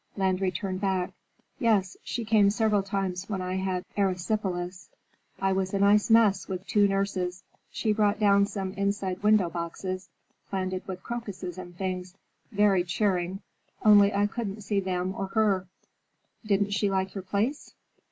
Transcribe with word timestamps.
Landry 0.17 0.49
turned 0.49 0.81
back. 0.81 1.11
"Yes. 1.59 1.95
She 2.01 2.25
came 2.25 2.49
several 2.49 2.81
times 2.81 3.29
when 3.29 3.39
I 3.39 3.57
had 3.57 3.85
erysipelas. 3.95 4.89
I 5.39 5.51
was 5.53 5.75
a 5.75 5.79
nice 5.79 6.09
mess, 6.09 6.47
with 6.47 6.65
two 6.65 6.87
nurses. 6.87 7.43
She 7.69 7.93
brought 7.93 8.19
down 8.19 8.47
some 8.47 8.73
inside 8.73 9.21
window 9.21 9.47
boxes, 9.47 10.09
planted 10.49 10.87
with 10.87 11.03
crocuses 11.03 11.59
and 11.59 11.77
things. 11.77 12.15
Very 12.51 12.83
cheering, 12.83 13.43
only 13.85 14.11
I 14.11 14.25
couldn't 14.25 14.61
see 14.61 14.79
them 14.79 15.13
or 15.15 15.27
her." 15.35 15.67
"Didn't 16.43 16.71
she 16.71 16.89
like 16.89 17.13
your 17.13 17.21
place?" 17.21 17.75